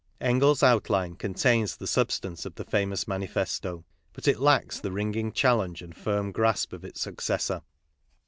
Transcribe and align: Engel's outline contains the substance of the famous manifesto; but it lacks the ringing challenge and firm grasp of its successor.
Engel's 0.19 0.63
outline 0.63 1.13
contains 1.15 1.75
the 1.77 1.85
substance 1.85 2.43
of 2.43 2.55
the 2.55 2.65
famous 2.65 3.07
manifesto; 3.07 3.85
but 4.13 4.27
it 4.27 4.39
lacks 4.39 4.79
the 4.79 4.91
ringing 4.91 5.31
challenge 5.31 5.83
and 5.83 5.95
firm 5.95 6.31
grasp 6.31 6.73
of 6.73 6.83
its 6.83 6.99
successor. 6.99 7.61